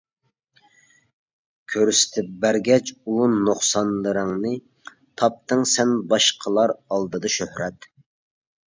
كۆرسىتىپ 1.73 2.31
بەرگەچ 2.45 2.91
ئۇ 2.95 3.29
نۇقسانلىرىڭنى، 3.35 4.55
تاپتىڭ 5.23 5.63
سەن 5.77 5.97
باشقىلار 6.15 6.79
ئالدىدا 6.81 7.35
شۆھرەت. 7.39 7.91